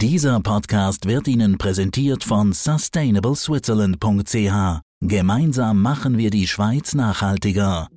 [0.00, 4.80] Dieser Podcast wird Ihnen präsentiert von sustainableswitzerland.ch.
[5.00, 7.88] Gemeinsam machen wir die Schweiz nachhaltiger.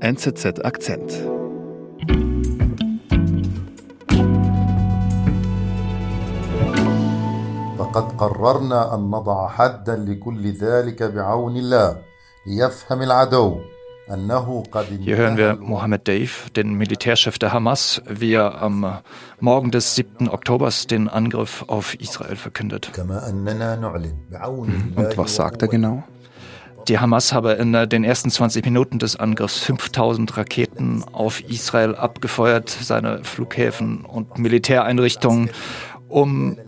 [0.00, 1.12] NZZ Akzent.
[7.78, 12.02] لقد قررنا أن نضع حدا لكل ذلك بعون الله
[12.46, 13.58] ليفهم العدو
[14.06, 18.98] hier hören wir Mohammed Dave, den Militärchef der Hamas, wie er am
[19.40, 20.28] Morgen des 7.
[20.28, 22.90] Oktobers den Angriff auf Israel verkündet.
[22.98, 23.08] Und
[25.16, 26.02] was sagt er genau?
[26.88, 32.70] Die Hamas habe in den ersten 20 Minuten des Angriffs 5000 Raketen auf Israel abgefeuert,
[32.70, 35.50] seine Flughäfen und Militäreinrichtungen,
[36.08, 36.58] um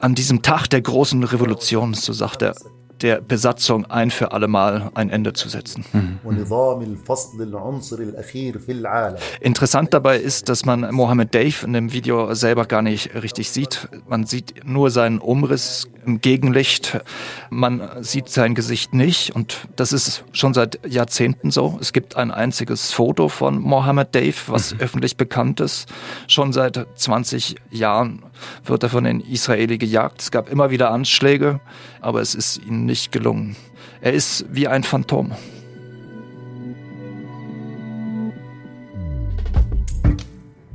[0.00, 2.56] an diesem Tag der großen Revolution, so sagt er,
[3.02, 5.84] der Besatzung ein für allemal ein Ende zu setzen.
[5.92, 6.18] Mhm.
[9.40, 13.88] Interessant dabei ist, dass man Mohammed Dave in dem Video selber gar nicht richtig sieht.
[14.08, 17.00] Man sieht nur seinen Umriss im Gegenlicht.
[17.50, 21.78] Man sieht sein Gesicht nicht und das ist schon seit Jahrzehnten so.
[21.80, 24.80] Es gibt ein einziges Foto von Mohammed Dave, was mhm.
[24.80, 25.88] öffentlich bekannt ist.
[26.28, 28.23] Schon seit 20 Jahren
[28.64, 30.22] wird er von den Israeli gejagt.
[30.22, 31.60] Es gab immer wieder Anschläge,
[32.00, 33.56] aber es ist ihm nicht gelungen.
[34.00, 35.32] Er ist wie ein Phantom.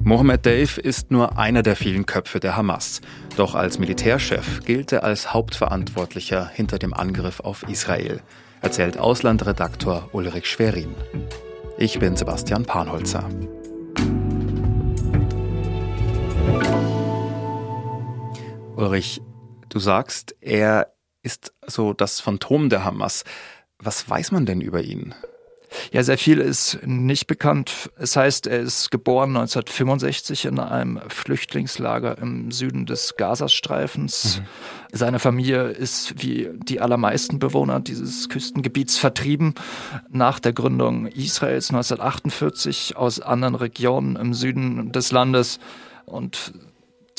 [0.10, 3.02] Mohammed Dave ist nur einer der vielen Köpfe der Hamas.
[3.36, 8.20] Doch als Militärchef gilt er als Hauptverantwortlicher hinter dem Angriff auf Israel,
[8.62, 10.96] erzählt Auslandredaktor Ulrich Schwerin.
[11.78, 13.30] Ich bin Sebastian Panholzer.
[18.80, 19.22] Ulrich,
[19.68, 23.26] du sagst, er ist so das Phantom der Hamas.
[23.78, 25.14] Was weiß man denn über ihn?
[25.92, 27.92] Ja, sehr viel ist nicht bekannt.
[27.98, 34.40] Es heißt, er ist geboren 1965 in einem Flüchtlingslager im Süden des Gazastreifens.
[34.40, 34.98] Mhm.
[34.98, 39.56] Seine Familie ist wie die allermeisten Bewohner dieses Küstengebiets vertrieben
[40.10, 45.60] nach der Gründung Israels 1948 aus anderen Regionen im Süden des Landes
[46.06, 46.54] und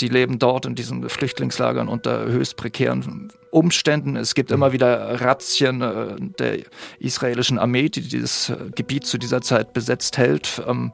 [0.00, 4.16] die leben dort in diesen Flüchtlingslagern unter höchst prekären Umständen.
[4.16, 6.58] Es gibt immer wieder Razzien äh, der
[6.98, 10.62] israelischen Armee, die dieses Gebiet zu dieser Zeit besetzt hält.
[10.66, 10.92] Ähm,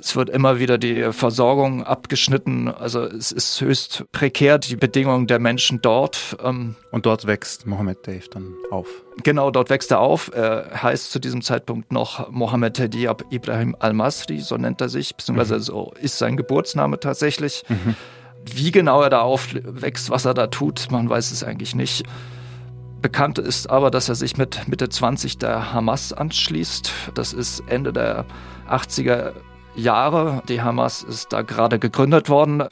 [0.00, 2.68] es wird immer wieder die Versorgung abgeschnitten.
[2.68, 6.36] Also es ist höchst prekär, die Bedingungen der Menschen dort.
[6.42, 8.86] Ähm, Und dort wächst Mohammed Dave dann auf.
[9.22, 10.30] Genau, dort wächst er auf.
[10.34, 15.56] Er heißt zu diesem Zeitpunkt noch Mohammed Diab Ibrahim al-Masri, so nennt er sich, beziehungsweise
[15.56, 15.60] mhm.
[15.60, 17.64] so ist sein Geburtsname tatsächlich.
[17.68, 17.96] Mhm.
[18.44, 22.04] Wie genau er da aufwächst, was er da tut, man weiß es eigentlich nicht.
[23.02, 26.92] Bekannt ist aber, dass er sich mit Mitte 20 der Hamas anschließt.
[27.14, 28.26] Das ist Ende der
[28.68, 29.32] 80er
[29.74, 30.42] Jahre.
[30.48, 32.62] Die Hamas ist da gerade gegründet worden.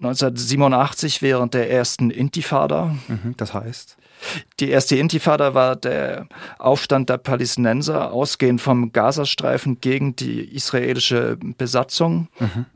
[0.00, 2.94] 1987 während der ersten Intifada.
[3.08, 3.96] Mhm, das heißt?
[4.60, 12.28] Die erste Intifada war der Aufstand der Palästinenser, ausgehend vom Gazastreifen gegen die israelische Besatzung.
[12.38, 12.66] Mhm.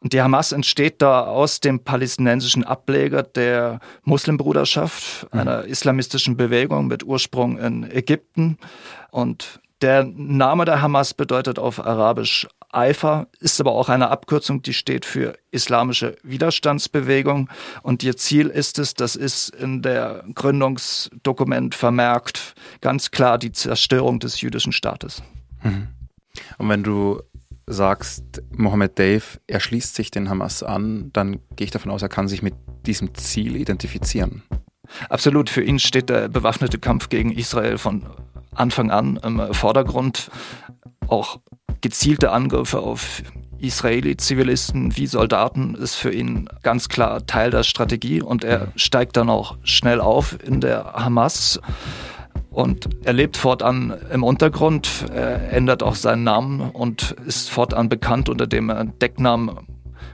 [0.00, 5.40] Und die Hamas entsteht da aus dem palästinensischen Ableger der Muslimbruderschaft, mhm.
[5.40, 8.58] einer islamistischen Bewegung mit Ursprung in Ägypten.
[9.10, 14.74] Und der Name der Hamas bedeutet auf Arabisch Eifer, ist aber auch eine Abkürzung, die
[14.74, 17.48] steht für Islamische Widerstandsbewegung.
[17.82, 24.20] Und ihr Ziel ist es, das ist in der Gründungsdokument vermerkt, ganz klar die Zerstörung
[24.20, 25.22] des jüdischen Staates.
[25.62, 25.88] Mhm.
[26.58, 27.22] Und wenn du
[27.68, 32.28] sagst, Mohammed Dave erschließt sich den Hamas an, dann gehe ich davon aus, er kann
[32.28, 32.54] sich mit
[32.86, 34.42] diesem Ziel identifizieren.
[35.08, 38.06] Absolut, für ihn steht der bewaffnete Kampf gegen Israel von
[38.54, 40.30] Anfang an im Vordergrund.
[41.08, 41.40] Auch
[41.80, 43.22] gezielte Angriffe auf
[43.58, 49.30] Israeli-Zivilisten wie Soldaten ist für ihn ganz klar Teil der Strategie und er steigt dann
[49.30, 51.60] auch schnell auf in der Hamas
[52.56, 58.30] und er lebt fortan im Untergrund, er ändert auch seinen Namen und ist fortan bekannt
[58.30, 59.50] unter dem Decknamen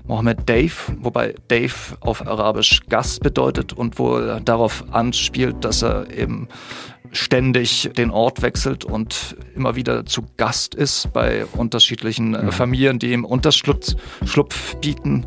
[0.08, 6.48] Mohammed Dave, wobei Dave auf Arabisch Gast bedeutet und wohl darauf anspielt, dass er eben
[7.12, 12.52] ständig den Ort wechselt und immer wieder zu Gast ist bei unterschiedlichen äh, mhm.
[12.52, 15.26] Familien, die ihm Unterschlupf bieten.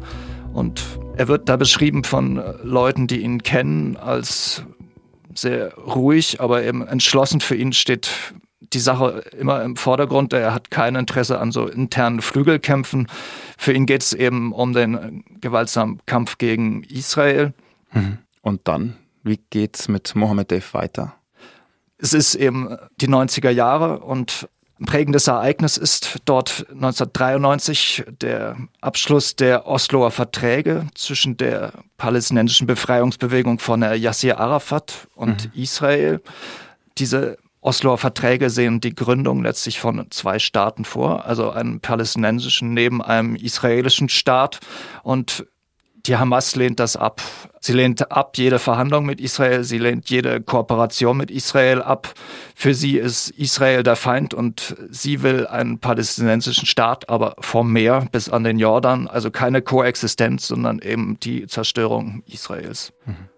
[0.52, 0.84] Und
[1.16, 4.66] er wird da beschrieben von äh, Leuten, die ihn kennen, als
[5.36, 7.42] sehr ruhig, aber eben entschlossen.
[7.42, 8.10] Für ihn steht
[8.60, 10.34] die Sache immer im Vordergrund.
[10.34, 13.08] Er hat kein Interesse an so internen Flügelkämpfen.
[13.58, 17.54] Für ihn geht es eben um den gewaltsamen Kampf gegen Israel.
[17.94, 18.20] Mhm.
[18.42, 21.16] Und dann, wie geht's mit Mohammed Dave weiter?
[21.98, 29.38] Es ist eben die 90er Jahre und Ein prägendes Ereignis ist dort 1993 der Abschluss
[29.38, 35.62] der Osloer Verträge zwischen der palästinensischen Befreiungsbewegung von Yasser Arafat und mhm.
[35.62, 36.22] Israel.
[36.98, 43.02] Diese Osloer Verträge sehen die Gründung letztlich von zwei Staaten vor, also einem palästinensischen neben
[43.02, 44.60] einem israelischen Staat.
[45.04, 45.48] Und
[46.08, 47.22] die Hamas lehnt das ab.
[47.60, 52.14] Sie lehnt ab jede Verhandlung mit Israel, sie lehnt jede Kooperation mit Israel ab.
[52.54, 58.08] Für sie ist Israel der Feind und sie will einen palästinensischen Staat, aber vom Meer
[58.12, 62.94] bis an den Jordan, also keine Koexistenz, sondern eben die Zerstörung Israels.
[63.06, 63.30] Mhm.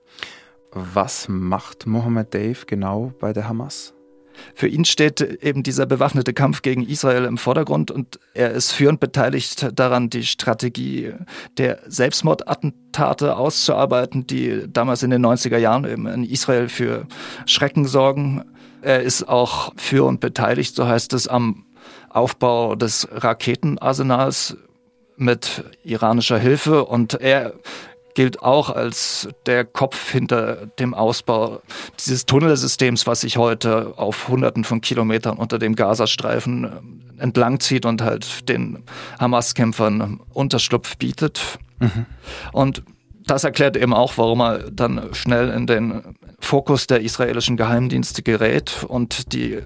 [0.71, 3.93] Was macht Mohammed Dave genau bei der Hamas?
[4.55, 8.99] Für ihn steht eben dieser bewaffnete Kampf gegen Israel im Vordergrund und er ist führend
[8.99, 11.13] beteiligt daran, die Strategie
[11.57, 17.07] der Selbstmordattentate auszuarbeiten, die damals in den 90er Jahren eben in Israel für
[17.45, 18.43] Schrecken sorgen.
[18.81, 21.65] Er ist auch führend beteiligt, so heißt es, am
[22.09, 24.57] Aufbau des Raketenarsenals
[25.17, 27.53] mit iranischer Hilfe und er
[28.17, 31.61] gilt auch als der Kopf hinter dem Ausbau
[31.99, 38.01] dieses Tunnelsystems, was sich heute auf Hunderten von Kilometern unter dem Gazastreifen äh, entlangzieht und
[38.01, 38.83] halt den
[39.19, 41.59] Hamas-Kämpfern Unterschlupf bietet.
[41.77, 42.07] Mhm.
[42.53, 42.81] Und
[43.27, 46.01] das erklärt eben auch, warum er dann schnell in den
[46.39, 49.61] Fokus der israelischen Geheimdienste gerät und die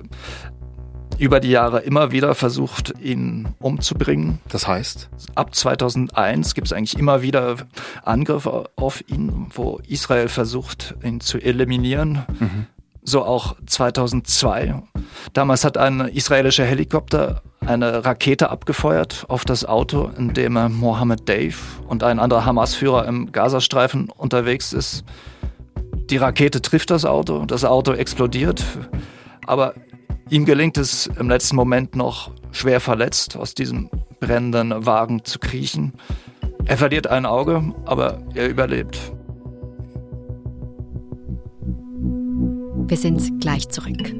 [1.21, 4.39] über die Jahre immer wieder versucht, ihn umzubringen.
[4.50, 5.07] Das heißt?
[5.35, 7.57] Ab 2001 gibt es eigentlich immer wieder
[8.03, 12.23] Angriffe auf ihn, wo Israel versucht, ihn zu eliminieren.
[12.39, 12.65] Mhm.
[13.03, 14.81] So auch 2002.
[15.33, 21.56] Damals hat ein israelischer Helikopter eine Rakete abgefeuert auf das Auto, in dem Mohammed Dave
[21.88, 25.03] und ein anderer Hamas-Führer im Gazastreifen unterwegs ist.
[26.09, 28.63] Die Rakete trifft das Auto, das Auto explodiert,
[29.45, 29.75] aber
[30.31, 33.89] Ihm gelingt es im letzten Moment noch schwer verletzt aus diesem
[34.22, 35.92] brennenden Wagen zu kriechen.
[36.63, 39.12] Er verliert ein Auge, aber er überlebt.
[42.88, 44.16] Wir sind gleich zurück.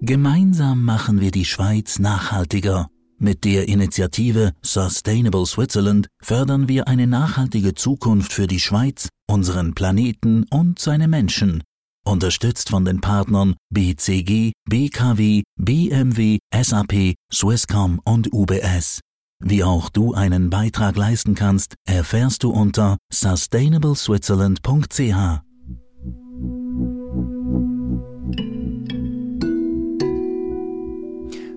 [0.00, 2.86] Gemeinsam machen wir die Schweiz nachhaltiger.
[3.18, 10.44] Mit der Initiative Sustainable Switzerland fördern wir eine nachhaltige Zukunft für die Schweiz, unseren Planeten
[10.52, 11.64] und seine Menschen
[12.06, 19.00] Unterstützt von den Partnern BCG, BKW, BMW, SAP, Swisscom und UBS.
[19.42, 25.40] Wie auch du einen Beitrag leisten kannst, erfährst du unter sustainableswitzerland.ch.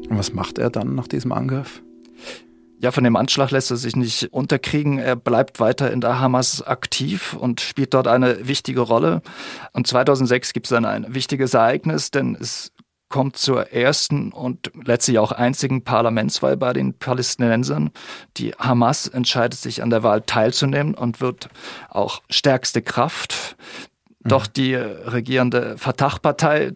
[0.10, 1.84] Und was macht er dann nach diesem Angriff?
[2.80, 5.00] Ja, von dem Anschlag lässt er sich nicht unterkriegen.
[5.00, 9.22] Er bleibt weiter in der Hamas aktiv und spielt dort eine wichtige Rolle.
[9.74, 12.72] Und 2006 gibt es dann ein wichtiges Ereignis, denn es
[13.10, 17.92] kommt zur ersten und letztlich auch einzigen Parlamentswahl bei den Palästinensern.
[18.38, 21.50] Die Hamas entscheidet sich an der Wahl teilzunehmen und wird
[21.90, 23.56] auch stärkste Kraft.
[24.20, 24.30] Mhm.
[24.30, 26.74] Doch die regierende Fatah-Partei,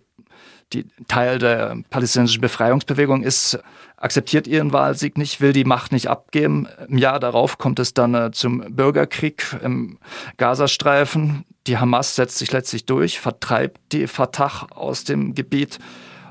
[0.74, 3.60] die Teil der palästinensischen Befreiungsbewegung ist,
[3.98, 6.68] akzeptiert ihren Wahlsieg nicht, will die Macht nicht abgeben.
[6.88, 9.98] Im Jahr darauf kommt es dann äh, zum Bürgerkrieg im
[10.38, 11.46] Gazastreifen.
[11.68, 15.78] Die Hamas setzt sich letztlich durch, vertreibt die Fatah aus dem Gebiet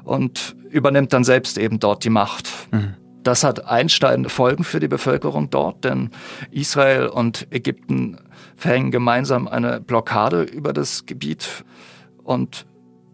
[0.02, 2.48] und übernimmt dann selbst eben dort die Macht.
[2.72, 2.94] Mhm.
[3.22, 6.10] Das hat einschneidende Folgen für die Bevölkerung dort, denn
[6.50, 8.18] Israel und Ägypten
[8.56, 11.64] verhängen gemeinsam eine Blockade über das Gebiet
[12.24, 12.66] und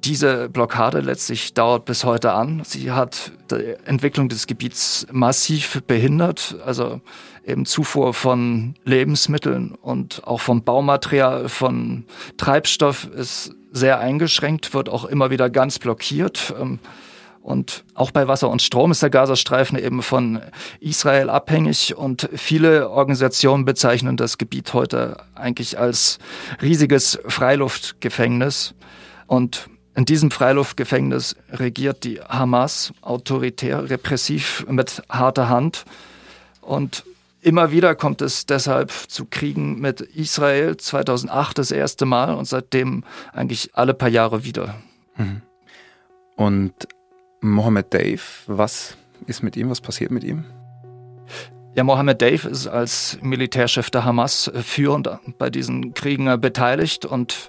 [0.06, 2.62] diese Blockade letztlich dauert bis heute an.
[2.64, 7.00] Sie hat die Entwicklung des Gebiets massiv behindert, also
[7.44, 12.04] eben Zufuhr von Lebensmitteln und auch vom Baumaterial, von
[12.36, 16.54] Treibstoff ist sehr eingeschränkt, wird auch immer wieder ganz blockiert.
[16.60, 16.78] Ähm,
[17.42, 20.40] und auch bei Wasser und Strom ist der Gazastreifen eben von
[20.80, 26.18] Israel abhängig und viele Organisationen bezeichnen das Gebiet heute eigentlich als
[26.60, 28.74] riesiges Freiluftgefängnis.
[29.28, 35.86] Und in diesem Freiluftgefängnis regiert die Hamas autoritär, repressiv mit harter Hand.
[36.60, 37.04] Und
[37.40, 40.76] immer wieder kommt es deshalb zu Kriegen mit Israel.
[40.76, 44.74] 2008 das erste Mal und seitdem eigentlich alle paar Jahre wieder.
[45.16, 45.40] Mhm.
[46.36, 46.74] Und
[47.40, 49.70] Mohammed Dave, was ist mit ihm?
[49.70, 50.44] Was passiert mit ihm?
[51.74, 57.48] Ja, Mohammed Dave ist als Militärchef der Hamas führend bei diesen Kriegen beteiligt und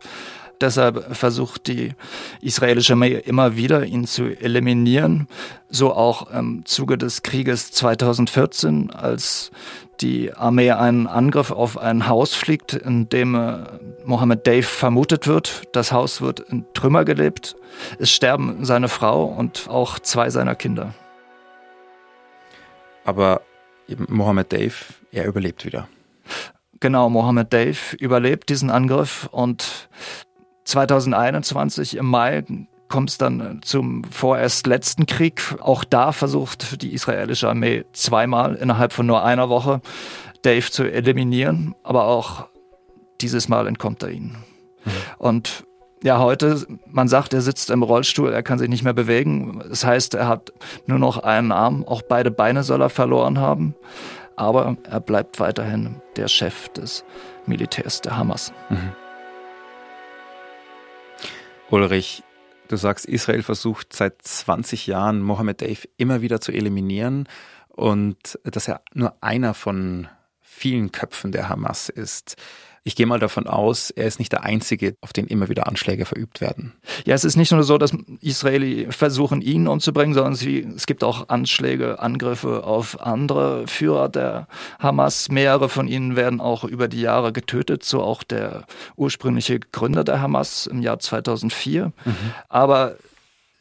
[0.62, 1.94] Deshalb versucht die
[2.42, 5.28] israelische Armee immer wieder, ihn zu eliminieren.
[5.70, 9.52] So auch im Zuge des Krieges 2014, als
[10.02, 13.66] die Armee einen Angriff auf ein Haus fliegt, in dem äh,
[14.06, 15.64] Mohammed Dave vermutet wird.
[15.74, 17.56] Das Haus wird in Trümmer gelebt.
[18.00, 20.94] Es sterben seine Frau und auch zwei seiner Kinder.
[23.06, 23.42] Aber
[24.08, 24.76] Mohammed Dave,
[25.12, 25.88] er überlebt wieder.
[26.80, 29.90] Genau, Mohammed Dave überlebt diesen Angriff und
[30.68, 32.44] 2021 im Mai
[32.90, 35.56] kommt es dann zum vorerst letzten Krieg.
[35.62, 39.82] Auch da versucht die israelische Armee zweimal innerhalb von nur einer Woche
[40.42, 42.48] Dave zu eliminieren, aber auch
[43.22, 44.38] dieses Mal entkommt er ihnen.
[44.84, 44.92] Mhm.
[45.18, 45.64] Und
[46.04, 49.64] ja, heute, man sagt, er sitzt im Rollstuhl, er kann sich nicht mehr bewegen.
[49.70, 50.52] Das heißt, er hat
[50.86, 53.74] nur noch einen Arm, auch beide Beine soll er verloren haben.
[54.36, 57.04] Aber er bleibt weiterhin der Chef des
[57.48, 58.54] Militärs der Hamas.
[58.70, 58.92] Mhm.
[61.70, 62.24] Ulrich,
[62.70, 67.28] du sagst, Israel versucht seit 20 Jahren Mohammed Dave immer wieder zu eliminieren
[67.68, 70.08] und dass er nur einer von
[70.42, 72.38] vielen Köpfen der Hamas ist.
[72.88, 76.06] Ich gehe mal davon aus, er ist nicht der Einzige, auf den immer wieder Anschläge
[76.06, 76.72] verübt werden.
[77.06, 77.92] Ja, es ist nicht nur so, dass
[78.22, 84.48] Israeli versuchen, ihn umzubringen, sondern sie, es gibt auch Anschläge, Angriffe auf andere Führer der
[84.80, 85.28] Hamas.
[85.28, 88.64] Mehrere von ihnen werden auch über die Jahre getötet, so auch der
[88.96, 91.88] ursprüngliche Gründer der Hamas im Jahr 2004.
[91.88, 92.16] Mhm.
[92.48, 92.96] Aber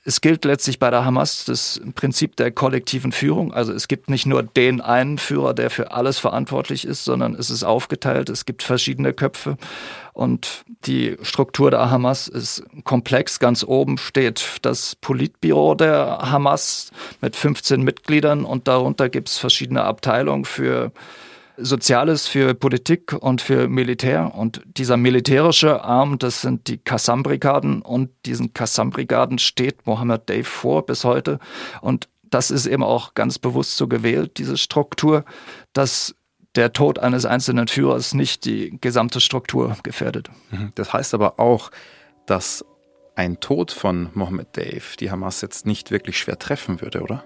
[0.07, 3.53] es gilt letztlich bei der Hamas das Prinzip der kollektiven Führung.
[3.53, 7.51] Also es gibt nicht nur den einen Führer, der für alles verantwortlich ist, sondern es
[7.51, 8.29] ist aufgeteilt.
[8.29, 9.57] Es gibt verschiedene Köpfe
[10.13, 13.41] und die Struktur der Hamas ist komplex.
[13.41, 19.83] Ganz oben steht das Politbüro der Hamas mit 15 Mitgliedern und darunter gibt es verschiedene
[19.83, 20.93] Abteilungen für
[21.59, 24.35] Soziales für Politik und für Militär.
[24.35, 27.83] Und dieser militärische Arm, das sind die Qassam-Brigaden.
[27.83, 31.39] Und diesen Qassam-Brigaden steht Mohammed Dave vor bis heute.
[31.81, 35.25] Und das ist eben auch ganz bewusst so gewählt, diese Struktur,
[35.73, 36.15] dass
[36.55, 40.31] der Tod eines einzelnen Führers nicht die gesamte Struktur gefährdet.
[40.51, 40.73] Mhm.
[40.75, 41.71] Das heißt aber auch,
[42.27, 42.65] dass
[43.15, 47.25] ein Tod von Mohammed Dave die Hamas jetzt nicht wirklich schwer treffen würde, oder?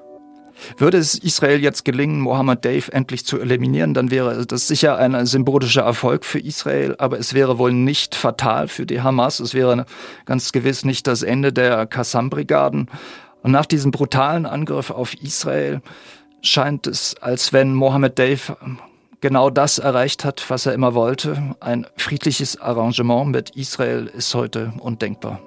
[0.76, 5.26] Würde es Israel jetzt gelingen, Mohammed Dave endlich zu eliminieren, dann wäre das sicher ein
[5.26, 9.40] symbolischer Erfolg für Israel, aber es wäre wohl nicht fatal für die Hamas.
[9.40, 9.86] Es wäre
[10.26, 12.88] ganz gewiss nicht das Ende der Qassam-Brigaden.
[13.42, 15.80] Und nach diesem brutalen Angriff auf Israel
[16.42, 18.56] scheint es, als wenn Mohammed Dave
[19.20, 21.54] genau das erreicht hat, was er immer wollte.
[21.60, 25.40] Ein friedliches Arrangement mit Israel ist heute undenkbar.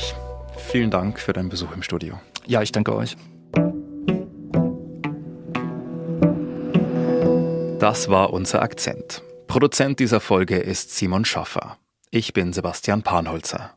[0.00, 0.14] Ulrich,
[0.56, 2.20] vielen Dank für deinen Besuch im Studio.
[2.46, 3.16] Ja, ich danke euch.
[7.78, 9.22] Das war unser Akzent.
[9.46, 11.76] Produzent dieser Folge ist Simon Schaffer.
[12.10, 13.76] Ich bin Sebastian Panholzer.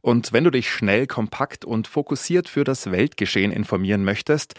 [0.00, 4.54] Und wenn du dich schnell, kompakt und fokussiert für das Weltgeschehen informieren möchtest,